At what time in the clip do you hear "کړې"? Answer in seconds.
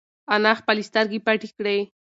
1.57-1.77